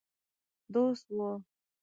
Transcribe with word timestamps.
دوست 0.73 1.05
وو. 1.17 1.29